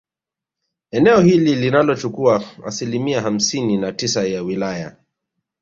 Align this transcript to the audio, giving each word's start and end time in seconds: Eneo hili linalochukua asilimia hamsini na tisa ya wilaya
Eneo 0.91 1.19
hili 1.21 1.55
linalochukua 1.55 2.43
asilimia 2.65 3.21
hamsini 3.21 3.77
na 3.77 3.91
tisa 3.91 4.23
ya 4.23 4.41
wilaya 4.41 4.95